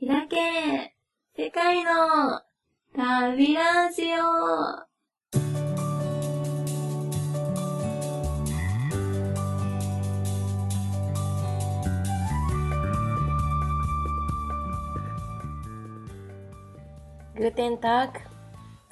[0.00, 0.94] 開け
[1.36, 2.40] 世界の
[2.94, 4.86] 旅ラジオ
[17.36, 18.20] グテンタク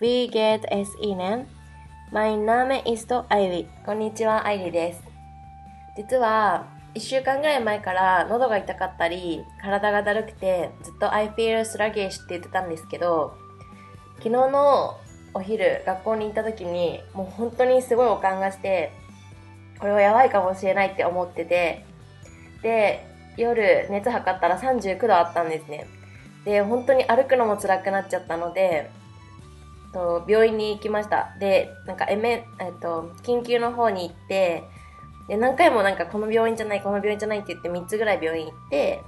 [0.00, 1.46] Wie geht es Ihnen?
[2.12, 3.68] Mein Name ist Ivy.
[3.84, 5.02] こんにちは、アイリです。
[5.96, 13.36] 実は、一週間ぐらい前から喉が痛かったり、体がだるくて、ずっと I feel sluggish って言ってたんですけど、
[14.16, 14.98] 昨日の
[15.34, 18.92] お昼、学校に行った時に、もう本当にすごいおかんがして、
[19.78, 21.84] これはやばいかもしれないって思ってて、
[22.62, 23.06] で、
[23.36, 25.86] 夜熱測ったら39度あったんですね。
[26.46, 28.90] で、本当に歩くのも辛くなっちゃったので、
[29.92, 31.36] と病院に行きました。
[31.40, 34.64] で、なんか、えめ、えっと、緊急の方に行って、
[35.28, 39.02] で、何回もなんかこの病院じゃない、この病院じゃないって言って3つぐらい病院行って、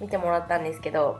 [0.00, 1.18] 見てもらったんですけど、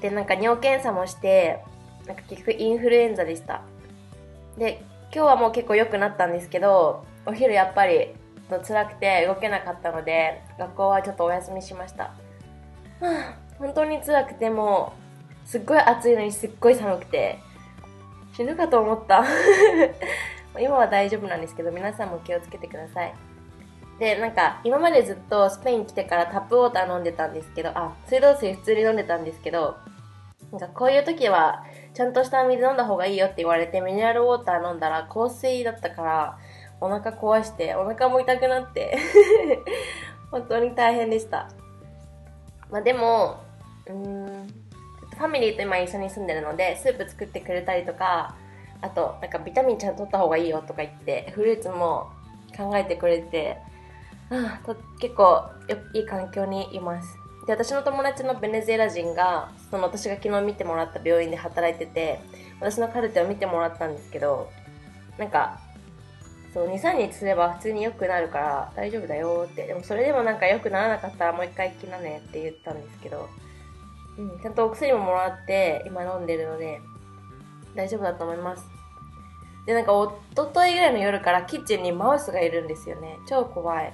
[0.00, 1.64] で、なんか尿検査もして、
[2.06, 3.62] なんか結局インフルエンザでした。
[4.56, 8.14] で、今日はもう結構良くなったんですけど、お昼やっぱり
[8.48, 12.04] 辛くて動けなかったので、学校はちょっとお休みしました。
[12.04, 12.12] は
[13.00, 14.94] あ本当に辛くても
[15.44, 17.38] すっごい暑いのにすっごい寒くて
[18.34, 19.22] 死ぬかと思った
[20.58, 23.14] 今は大丈夫なんですけど皆さんも気をつけてください。
[24.00, 29.76] でなんか今までずっとスペイン来てからタップウォーター飲んでたんですけどあ水道水普通に飲んでたんですけど
[30.52, 36.38] なんかこういう時はちゃんとした水飲んだ方がいいよって言われてミネラルウォーター飲んだら香水だったから
[36.80, 38.96] お腹壊してお腹も痛くなって
[40.32, 41.48] 本当に大変でした。
[42.70, 43.40] まあでも
[43.86, 44.46] うーん
[45.18, 48.34] ファミリーと今一緒に住んでるのでスープ作ってくれたりとか
[48.82, 52.10] あとなんかビタミンちゃんとった方がいいよとか言ってフルーツも
[52.56, 53.58] 考えてくれて
[54.30, 55.50] あと結構
[55.94, 57.16] いい環境にいます。
[57.46, 62.20] で私の友達のベネズエラ人がその私が昨日見てもらった病院で働いてて
[62.60, 64.50] 私のカルテを見てもらったんですけど
[65.18, 65.58] なんか
[66.52, 73.28] そう23日すれば普通に良くなるから大丈夫だよってでもそれでもなんか良くならなかったらもう一回来なねって言ったんですけど
[74.18, 76.80] うん、ちゃんとお薬ももらって今飲んでるので
[77.74, 78.64] 大丈夫だと思います。
[79.66, 83.18] でなんかおとといぐらいの夜からキッチンにマウスがいるんですよね。
[83.28, 83.92] 超怖い。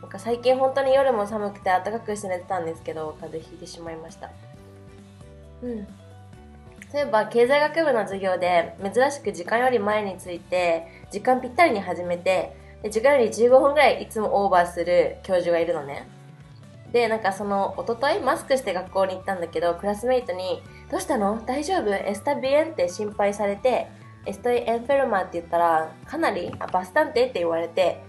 [0.00, 4.30] なんか最近本当に夜も寒くて暖かくして寝てたんですけど風邪ひいてしまいました。
[5.62, 5.86] うん。
[6.90, 16.06] そういえば経済学部の授業で珍しく時間より前について時間ぴったりに始めてで時間より15分ぐらいいつもオーバーする教授がいるのね。
[16.94, 21.42] で、なんかその、おとといマスクして学校に行ったんだけど、クラスメイトに、どうしたの？
[21.44, 21.92] 大丈夫？
[21.94, 23.88] エスタビエンって心配されて、
[24.26, 28.02] エストイエンフェルマーって言ったら、かなり、あ、バスタンテって言われて、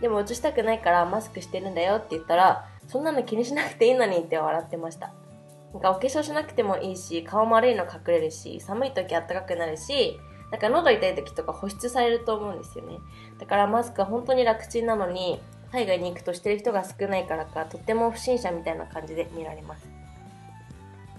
[0.00, 5.12] でも映したくないからマスクしてるんだよって言ったら、そんなの気にしなくていいのにって笑ってました。
[5.72, 10.18] なんかお化粧しなくてもいいし、顔丸いの隠れるし、寒い時あったかくなるし、
[10.50, 12.98] なんか喉痛い時とか保湿されると思うんですよね。
[13.38, 15.40] だからマスクは本当に楽ちんなのに、
[15.72, 19.88] 海外に行くとしてる人が少ないからかとっても不審者みたいな感じで見られます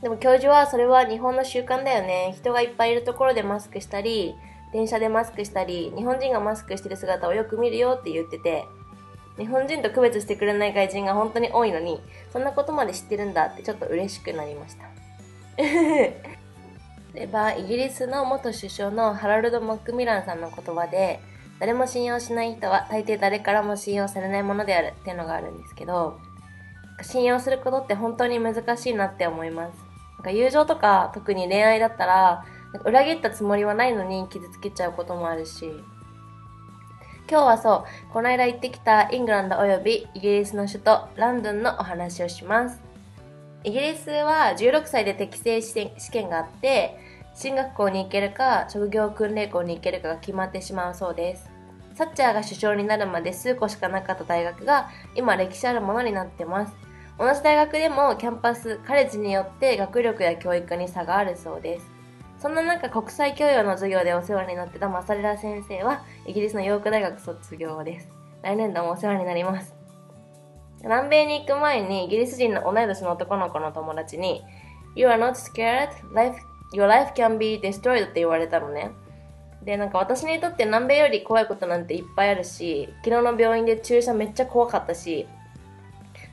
[0.01, 2.33] でも教授はそれは日本の習慣だよね。
[2.37, 4.35] 人がいっぱいいるところでマスクしたり
[4.73, 8.65] 電車でマスクしたり日本人がマスクしてる姿をよく見るよって言ってて。
[9.37, 12.01] 日本人と区別してくれない外人が本当に多いのに
[12.33, 14.85] そんなことまで知ってるんだってちょっと嬉しくなりました。
[15.57, 16.15] 例
[17.13, 21.19] えばイギリスの元首相のハラルド・マックミランさんの言葉で
[21.59, 26.19] 誰も信用しない人は大抵誰からも信用されないものであるっていうのがあるんですけど、
[27.03, 29.86] 信用することって本当に難しいなって思います。
[30.17, 32.45] なんか友情とか特に恋愛だったら、
[32.85, 35.71] 裏切ったつもりはないのに傷つけちゃうこともあるし、
[37.29, 42.79] 今日はそう、この間行ってきたイングランド及びイギリスの首都ランドンのお話をします。
[43.63, 46.97] イギリスは16歳で適正試験があって、
[47.35, 51.49] 進学校に行けるか職業訓練校に行けるかが決まってしまうそうです。
[51.95, 56.86] サッチャーが首相になるまで数個しかなかった大学が今歴史あるものになってます。
[57.17, 61.91] 同じ大学でもキャンパス、カレッジによって学力や教育に差があるそうです
[62.39, 68.09] そんな中国際教養の授業でお世話になってたマサレラ先生はイギリスのヨーク大学卒業です
[68.43, 69.73] 来年度もお世話になります
[70.83, 74.43] 南米に行く前にイギリス人の同い年の男の子の友達に
[74.95, 75.89] You are not scared?
[76.13, 76.37] Life
[76.73, 78.91] Your life can be destroyed って言われたのね。
[79.63, 85.27] で、なんか私にとって南米より怖いことなんていっぱいあるし、昨日の病院で注射めっちゃ怖かったし、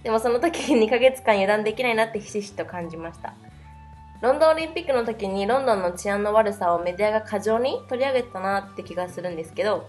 [0.05, 3.35] でもその時に2ヶ月間油断できないなってひしひしと感じました。
[4.21, 9.89] ロンドンオリンピックの時にロンドンの治安の悪さをメディアが過剰に取り上げたなって気がするんですけど、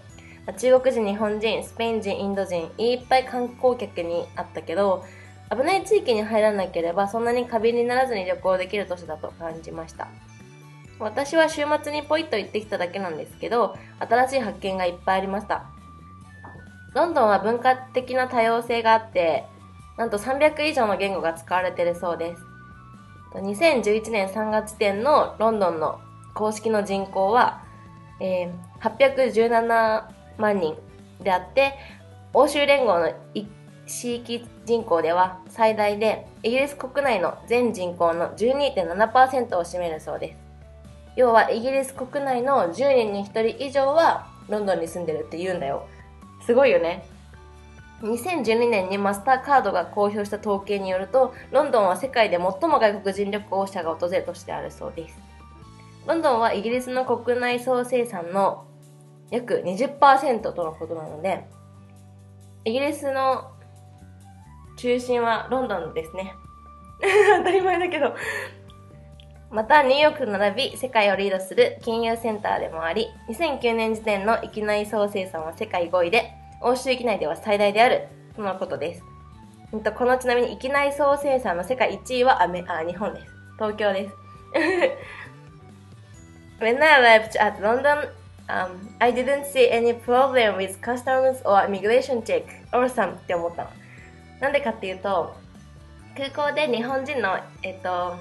[0.58, 5.04] 中国人、日本人、スペイン人、インド人、いっぱい観光客にあったけど、
[5.50, 10.08] 危ない地域に入らなければそんなに過敏にならずに旅行できる都市だと感じました。
[10.98, 15.66] 私は週末にポイッと行ってきただけなんですけど、新しい発見がいっぱいありました。
[16.94, 19.44] ロンドンは文化的な多様性があって、
[19.96, 22.42] なんと300以上の言語が使われているそうです。
[23.34, 26.00] 2011年3月時点のロンドンの
[26.34, 27.62] 公式の人口は、
[28.20, 30.04] えー817
[30.38, 30.76] 万人
[31.22, 31.74] であって、
[32.34, 33.12] 欧州連合の
[33.86, 40.38] 地域人口では最大でイギリス国内の全人口の12.7%を占めるそうです。
[41.16, 45.86] 要はイギリス国内の10人に1人以上はロンドンに住んでるって言うんだよ。
[46.44, 47.06] すごいよね。
[48.02, 55.18] 2012年にマスターカードが公表した統計によると、ロンドンは世界で最も外国人旅行者が訪れる都市であるそうです。
[56.06, 58.66] ロンドンはイギリスの国内総生産の
[59.30, 61.46] 約20%とのことなので、
[62.64, 63.50] イギリスの
[64.76, 66.34] 中心はロンドンですね。
[67.38, 68.14] 当たり前だけど。
[69.50, 79.02] また、ニューヨークと並び、世界をリードする金融センターでもあり、2009年時点の域内総生産は世界5位で、欧州域内では最大である、とのことです。
[79.72, 83.26] うんとこのちなみに、域内総生産の世界1位はアメあ日本です。
[83.56, 84.14] 東京です。
[86.60, 88.08] When I arrived at London,
[88.48, 92.44] um, I didn't see any problem with customs or immigration check.
[92.72, 93.16] Awesome!
[93.16, 93.70] って思ったの。
[94.40, 95.34] なんでかっていうと、
[96.16, 98.16] 空港で日本人の、えっと、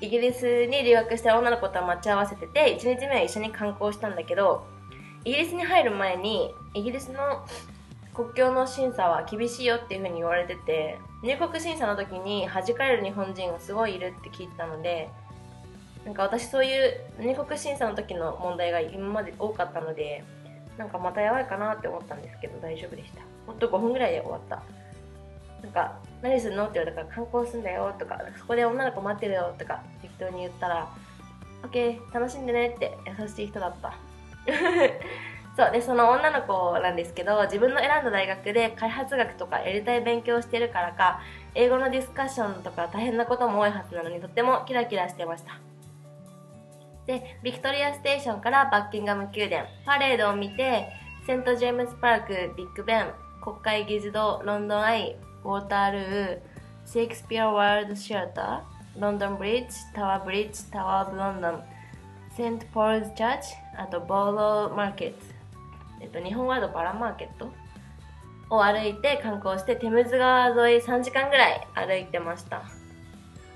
[0.00, 4.66] イギリスに留学してる女の子と待ち合わせてて、1日目は一緒に観光したんだけど、
[5.24, 7.46] イギリスに入る前に、イギリスの
[8.14, 15.08] 国境の審査は厳しいよっていう風に言われてて、入国審査の時に弾かれる日本人がすごいいるって聞いたので、
[16.04, 20.22] なんか私そういう入国審査の時の問題が今まで多かったので、
[20.76, 23.22] なんかまたやばいかなって思ったんですけど大丈夫でした。
[23.46, 24.62] ほんと5分ぐらいで終わった。
[25.62, 30.88] なんか、何するのって言われたから観光すんだよとか、そこで女の子待ってるよとか適当に言ったら、
[31.62, 33.94] OK、楽しんでねって優しい人だった。
[35.56, 41.20] そう、で、その女の子なんですけど、自分の選んだ大学で開発学とかやりたい勉強をしてるからか、
[41.54, 45.58] 英語のディスカッションとか大変なことも多いはずなのにとってもキラキラしてました。
[47.06, 50.88] で、ビクトリアステーションからバッキンガム宮殿、パレードを見て、
[51.26, 56.38] セントジェームズパーク、ビッグベン、国会議事堂、ロンドンアイ、ウォータールー、
[56.84, 61.62] シェイクスピアワールドシアター、ロンドンブリッジ、タワーブリッジ、タワーオブロンドン、
[62.36, 65.35] セントポールズチャーチ、あとボーローマーケット、
[66.00, 67.52] えっと、日本ワードバラマーケット
[68.50, 72.62] を歩いて観光して、テムズ川沿い3時間ぐらい歩いてました。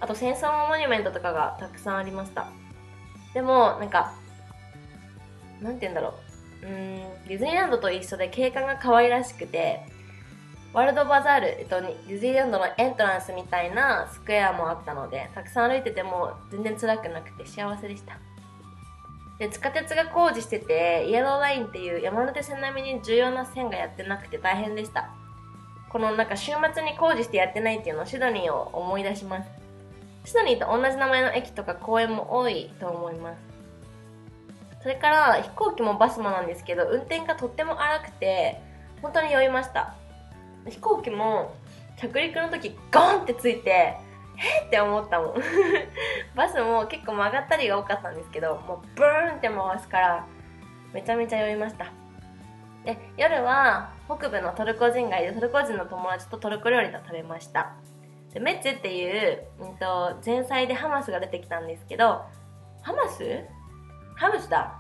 [0.01, 2.49] あと戦争モニュメントとかがたくさんありました。
[3.35, 4.15] でも、なんか、
[5.61, 6.15] なんて言うんだろ
[6.63, 6.67] う。
[6.67, 9.81] うん、ディズニーランドと一緒で景観が可愛らしくて、
[10.73, 18.19] ワールドバザール、えっと、ディズニーランドのエントランスみたいなスクエアもあったので、たくさん歩いてても全然辛くなくて幸せでした。
[19.41, 25.09] で、地下鉄が工事してて、イエローラインっていう山手線並みに重要な線がやってなくて大変でした。
[25.89, 29.49] このなんか週末に工事してやってないっていうのをシドニーを思い出します。
[30.27, 33.39] シドニーと同じ名前の駅とか公園も多いと思います。
[34.83, 38.61] それから飛行機もバスもなんですけど、運転がとっても荒くて、
[39.01, 39.95] 本当に酔いました。
[40.69, 41.55] 飛行機も
[41.97, 43.97] 着陸の時ゴンってついて、
[44.41, 44.67] え？
[44.67, 45.35] って思ったもん。
[46.35, 50.27] バスも結構曲がったりが多かったんですけど、もうブーンって回すから、
[50.93, 51.87] めちゃめちゃ酔いました。
[52.85, 57.73] で、夜は北部のトルコ人街でトルコ人の友達とトルコ料理を食べました。
[58.33, 62.25] でメッツっていう、うんと、前菜でハマスが出てきたんですけど、
[62.83, 63.45] ハマス？
[64.17, 64.79] ハムスだ。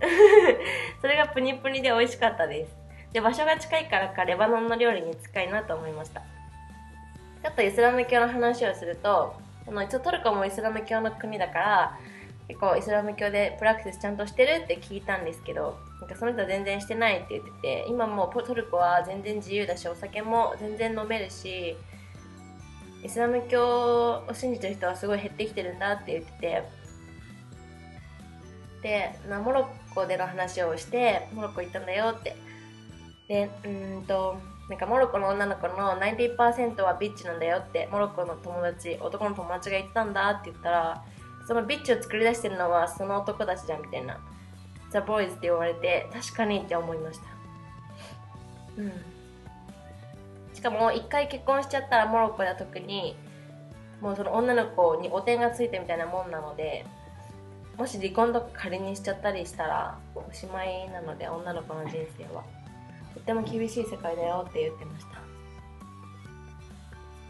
[1.00, 2.76] それがプニプニで美味しかったです。
[3.12, 6.22] で、場所が近いからかレバノンの料理に近いなと思いました。
[7.42, 9.34] ちょっとイスラム教の話をすると、
[9.66, 11.98] あの一応トルコもイスラム教の国だから、
[12.48, 21.76] 結構イスラム教でプラクティスちゃんとしてるって聞いたんですけど、なんかその人は全然してないって言ってて、今もうトルコは全然自由だし、お酒も全然飲めるし、
[23.04, 26.62] イスラム教を信じてる人はすごい減ってきてるんだって言ってて、
[28.82, 32.36] で、モロッコでの話をして、モロッコ行ったんだよって。
[33.28, 34.36] で、うーんと、
[34.68, 41.04] なんかモロッコの女の子の90%はビッチなんだよって、モロッコの友達、男の友達が言ってたんだって言ったら、
[41.46, 44.18] そのビッチを作り出してるのはその男たちじゃんみたいな。
[44.90, 47.24] ザ・ボーイズって言われて、確かにって思いました。
[48.76, 48.92] うん。
[50.54, 53.16] しかも、一回結婚しちゃったらモロッコでは特に、
[54.00, 56.84] もうその女の子にお点がついてみたいなもんなので、
[57.78, 62.44] もし離婚とか仮にしちゃったりしたらおしまいなので女の子の人生は
[63.14, 65.12] とっても厳しい世界だよって言ってました。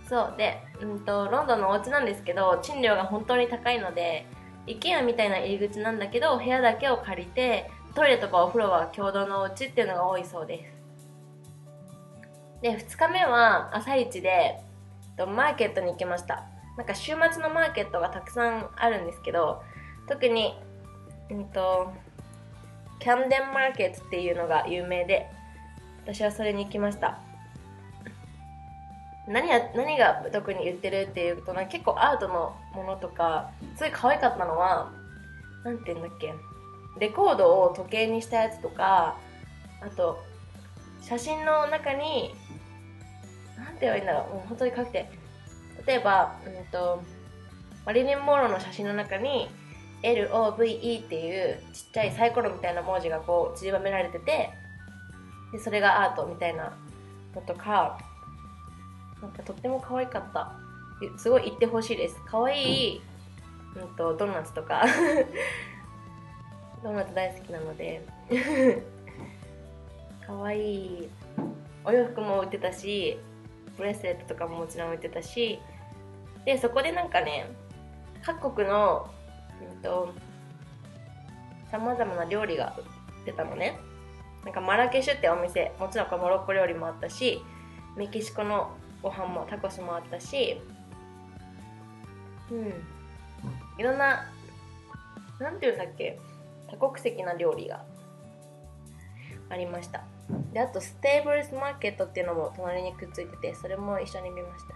[0.08, 0.34] そう。
[0.36, 4.26] で、うんと、ロンドンのお家なんですけど賃料が本当に高いので
[4.66, 10.72] IKEA みたいな入り口なんだけど部屋だけを借りてトイレとかお風呂は共同のお家っていうのが多いそうです。
[12.62, 14.60] で2日目は朝一で
[15.16, 16.44] とマーケットに行きました。
[16.76, 19.62] なんか週末のマーケットがたくさんあるんですけど
[20.08, 20.54] 特に、
[21.30, 21.92] うんと、
[22.98, 25.28] キャンデンマーケットっていうのが有名で
[26.04, 27.18] 私はそれに行きました。
[29.26, 34.90] 何や何が特に言ってるっていうとな結構アートのものとかすごい可愛かったのは
[35.64, 36.34] なんて言うんだっけ
[36.98, 39.16] レコードを時計にしたやつとか
[39.80, 40.18] あと
[41.00, 42.34] 写真の中に
[43.56, 45.08] なんて言えばいいんだろうもう本当に書くて
[45.86, 47.02] 例えば、うんと、
[47.84, 49.48] マリリン・モーロの写真の中に
[50.02, 54.50] LOVE っていうちっちゃいサイコロみたいな文字がこう散りばめられてて
[55.52, 56.72] でそれがアートみたいな
[57.34, 57.98] のとか
[59.22, 60.52] なんかとっても可愛かった。
[61.16, 62.16] すごい言ってほしいです。
[62.26, 63.02] 可愛い、
[63.76, 64.84] うんと、ドーナツとか。
[66.82, 68.04] ドーナツ大好きなので。
[70.26, 71.10] 可愛い。
[71.84, 73.18] お洋服も売ってたし
[73.76, 75.60] ブレスレットとかももちろん売ってたし。
[76.44, 77.46] でそこでなんかね
[78.24, 79.08] 各国の
[81.70, 82.82] さまざまな料理が売
[83.22, 83.78] ってたのね。
[84.44, 87.42] なんかマラケシュってお店もちろんこモロッコ料理もあったし
[87.96, 90.60] メキシコのご飯もタコスもあったし
[92.50, 92.72] うん。
[93.78, 94.24] いろんな
[95.40, 96.18] なんていうんだっけ
[96.68, 97.84] 多国籍な料理が
[99.50, 100.04] ありました。
[100.52, 104.74] であとステーブルスマーケットっていうのも隣にくっついててそれも一緒に見ました。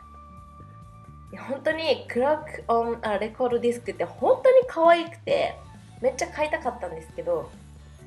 [1.43, 5.57] 本当に clock on a record disc って本当に可愛くて
[6.01, 7.51] めっちゃ買いたかったんですけど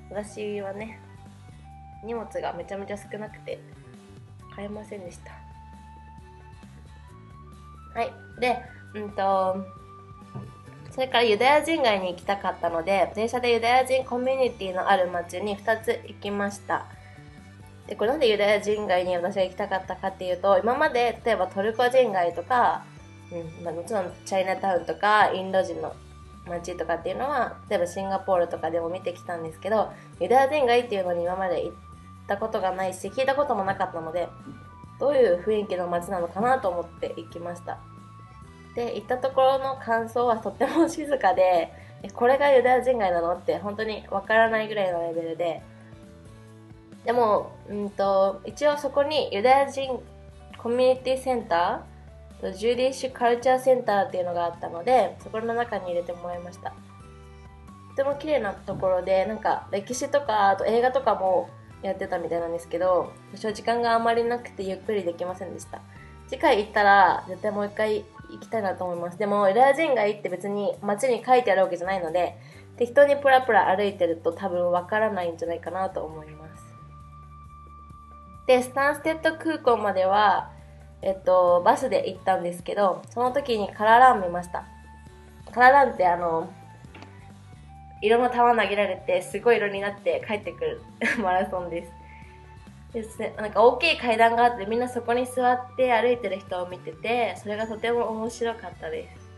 [0.09, 0.99] 私はね
[2.03, 3.59] 荷物がめちゃめちゃ少なくて
[4.55, 5.31] 買えませんでした。
[7.99, 8.13] はい。
[8.39, 8.57] で
[8.95, 9.65] うんと
[10.91, 16.85] それからユダヤ人街に行きたかったので電車でユダヤ人コミュニティのある町に2つ行きました。
[17.87, 22.83] でこれなんでユダヤ人街に私が行きたかったかっていうと今まで例えばトルコ人街とか
[23.31, 25.95] うんまあ、もちろんチャイナタウンとかインド人の
[26.47, 31.73] 街とかっていうのは例えばシンガポールとかでも見てきたんですけどユダヤ人街っていうのに今まで行
[32.29, 34.29] ったことがないし聞いたこともなかったので
[35.00, 37.79] どういう雰囲気の街なのかなと思って行きました。
[38.75, 41.74] で行ったところの感想はとっても静かで
[42.13, 45.62] これがユダヤ人街なのって本当にわからないぐらいのレベルで。
[47.05, 50.00] でも、うんと、一応そこにユダヤ人
[50.57, 56.74] コミュニティセンタージュディッシュカルチャーセンターっていうのがあったのでそこの中に入れてもらいました。
[57.91, 61.50] とても綺麗なところでなんか歴史とかあと映画とかも
[61.81, 65.81] やってたみたいなんですけど私は時間があまりなくてゆっくりできませんでした。
[66.27, 69.17] 次回行ったら絶対もう一回行きたいなと思います。
[69.17, 72.38] でもエラージン街って別に街に書いてあるわけじゃないので
[72.77, 76.63] 適当にプラプラ歩いてると多分わからないんじゃないかなと思います。
[78.45, 80.51] でスタンステッド空港までは
[81.01, 84.65] えっと、バスで行ったんですけど、その時にカララン見ました。
[85.53, 86.51] カラランってあの、
[88.01, 90.81] 色の玉投げられて、すごい色になって帰ってくる
[91.21, 91.91] マラソンです。
[92.93, 99.29] ですね、なんか大きい階段があってみんなそこに座って歩いてる人を見ててそれがとても面白かったです。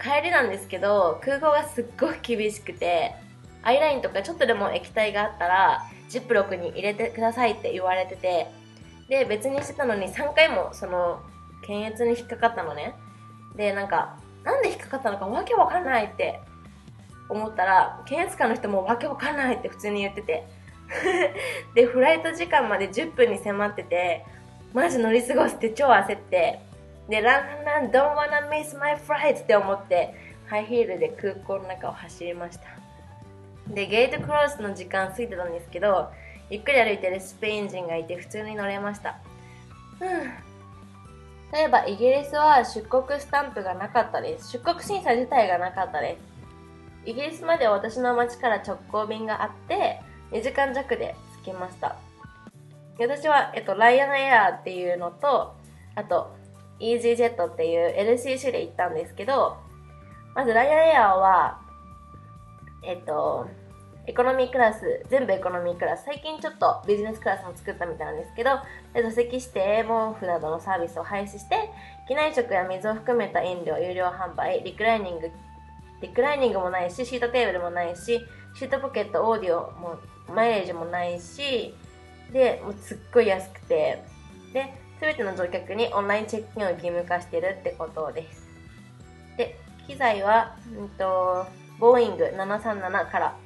[0.00, 3.14] 帰りなんですけど空港がすっごく厳しくて
[3.62, 8.46] アイラインとかちょっとでも液体があったらジップロックに入れてくださいって言われてて
[9.08, 11.20] で別にしてたのに3回もその
[11.66, 12.94] 検閲に引っかかったのね。
[13.56, 16.40] でなんかなんで引っかかったのかわけわかんないって
[17.28, 20.46] 思ったら検閲官の人もわけわかんないって普通に言ってて
[21.74, 24.24] でフライト時間まで10分に迫ってて
[24.72, 26.60] マジ乗り過ごすって超焦って
[27.08, 30.14] でランラン don't wanna miss my flight って思って
[30.46, 32.64] ハイヒールで空港の中を走りました
[33.68, 36.10] でゲートクロースの時間過ぎてたんですけど
[36.50, 39.18] ゆっくり歩いてるスペイン人がいて普通に乗れました。
[40.00, 40.49] うん。
[41.52, 44.52] 例えばイギリスは出国スタンプがなかったです。
[44.52, 46.30] 出国審査自体がなかったです。
[47.10, 51.96] イギリスまで私の町から直行便があって、2時間弱で着きました。
[52.98, 55.56] 私は、えっと、ライアンエアーっていうのと、
[55.94, 56.36] あと、
[56.78, 59.56] イージージェットっていう LCC で行ったんですけど、
[60.34, 61.60] まずライアンエアーは、
[62.82, 63.48] えっと、
[64.10, 68.58] エコノミークラス、全部エコノミークラス、最近ちょっとビジネスクラスも作ったみたいなんですけど、
[68.92, 71.70] 座席指定、毛布などのサービスを廃止して、
[72.08, 75.30] 機内食や水を含めた飲料、有料販売、リクライニング、
[76.02, 78.20] リクライニングもないし、シートテーブルもないし、
[78.56, 80.00] シートポケット、オーディオも、
[80.34, 81.72] マイレージもないし、
[82.32, 84.02] で、もうすっごい安くて、
[84.52, 88.48] で、すべての乗客にオンラインチェックインを義務化してるってことです。
[89.36, 91.46] で、機材は、うんと、
[91.78, 93.36] ボーイング737から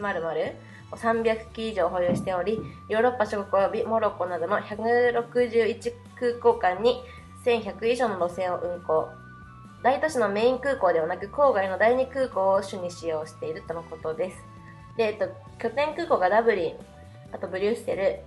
[0.00, 0.54] 800
[0.92, 7.02] を300機以上保有しており、ヨーロッパ諸国及びモロッコなどの161空港間に
[7.44, 9.08] 1100以上の路線を運航。
[9.82, 14.36] 大都市のメイン空港ではなく、郊外の第二空港を主に使用しているとのことです。
[14.96, 16.74] で、えっと、拠点空港がダブリン、
[17.32, 18.20] あとブリュッセル、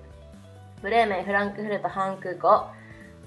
[0.81, 2.67] ブレーメン、フランクフルト、ハン空港、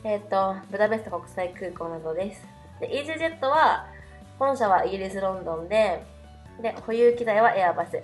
[0.05, 2.47] えっと、ブダペスト国際空港などです。
[2.79, 3.87] で、イージージェットは、
[4.39, 6.05] 本社はイギリス・ロンドンで、
[6.63, 8.01] で、保有機材はエアバス、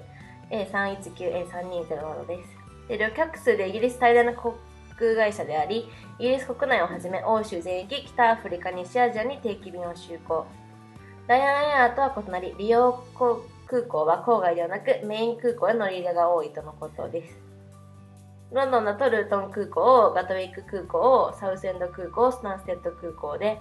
[0.51, 2.57] A319、A320 などです。
[2.89, 4.57] で、旅客数でイギリス最大の航
[4.99, 5.89] 空会社であり、
[6.19, 10.47] イギリス国内をはじめ欧州全域、北アフリカ、西アジアに定期便を就航。
[11.27, 13.05] ダイアンエアーとは異なり、利用
[13.67, 17.47] 空港は郊外ではなく、メイン空港へ乗り入れが多いとのことです。
[18.53, 23.61] ロンドンだとルートン空港、ガトウィック空港、サウスエンド空港、スタンステッド空港で、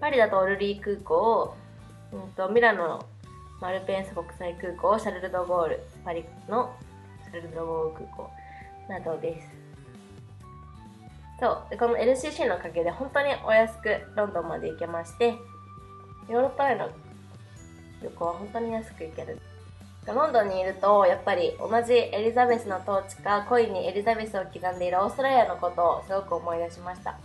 [0.00, 1.54] パリだとオルリー空港、
[2.12, 3.04] うん、とミラノ
[3.60, 6.72] マルペンサ国際空港、シャルル・ド・ゴール、パリの
[7.24, 8.30] シャルル・ド・ゴール空港
[8.88, 9.48] などです。
[11.40, 15.34] そう、この LCC のおかげで本当にお安くロンドンまで行けまして、
[16.28, 16.88] ヨーロッパへの
[18.02, 19.38] 旅行は本当に安く行ける。
[20.06, 27.18] ロンドンにいると、やっぱり同じエリザベスの統治下、恋にエリザベスを刻んでいるオーストラリアのことをすごく思い出しました。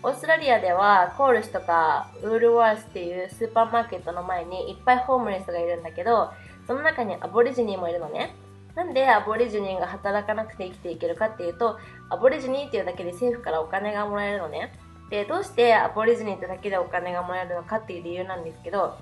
[0.00, 6.30] オーストラリアではコールシュとかウールワースっていうスーパーマーケットの前にいっぱいホームレスがいるんだけど、
[6.68, 8.34] その中にアボリジニーもいるのね。
[8.76, 11.78] なんでアボリジニーが働かなくて生きていけるかっていうと、
[12.10, 14.72] アボリジニーっていうだけで政府からお金がもらえるのね。
[15.10, 18.98] で、どうしてアボリジニーってだけでお金がもらえるのかっていう理由なんですけど、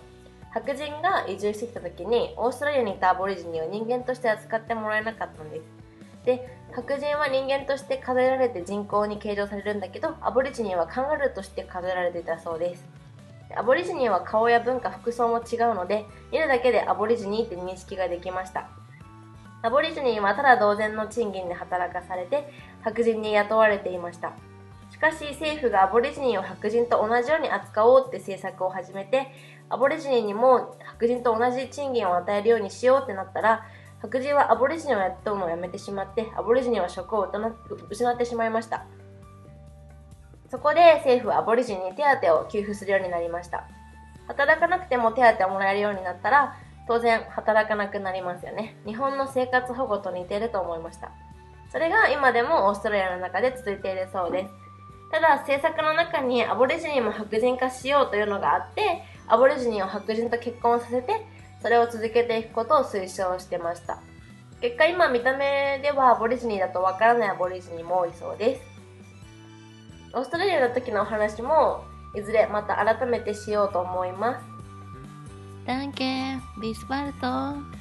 [0.55, 5.63] 白人が移住してきた時にオーストラリアにいたアボリジニーを人間として扱ってもらえなかったんです。
[6.25, 12.85] で、白人は人間として数えられて人口に計上されるんだけど、アボリジニはカンガルーとして数えられていたそうです。
[13.57, 18.69] アボリジニは顔や文化、服装も違うので、見るだけでアボリジニって認識ができました。
[19.63, 24.33] アボリジニはただ同然の賃金で働かされて、白人に雇われていました。
[24.91, 29.29] しかし政府がアボリジニを白人と同じように扱おうって政策を始めて、
[29.71, 33.65] アボリジニにも白人と同じ賃金を与えるようにしようってなったら、
[34.01, 37.31] 白人はアボリジニを雇うのをやめてしまって、アボリジニは職を
[37.89, 38.85] 失ってしまいました。
[40.51, 43.65] そこで政府はアボリジニに手当を給付するようになりました。
[44.29, 46.57] 働かなくても手当をもらえるようになったら、
[46.87, 48.77] 当然働かなくなりますよね。
[48.87, 51.11] 日本の生活保護と似ていると思いました。
[51.73, 54.51] それが今でもオーストラリアの中で続いているそうです。
[55.11, 61.27] ただ政策の中にアボリジニも白人化しようというのがあって、アボリジニを白人と結婚させて、
[61.63, 64.01] それを続けていくことを推奨してました。
[64.61, 68.63] 結果今見た目ではアボリジニだとわからないアボリジニも多いそうです。
[70.15, 74.57] オーストラリアの時のお話もいずれまた改めてしようと思います。
[75.67, 77.77] Danke, bis bald.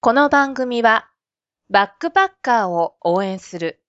[0.00, 1.08] この番組は、
[1.74, 3.80] バックパッカーを応援する、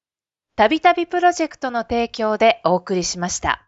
[0.56, 3.65] たびたびプロジェクトの提供でお送りしました。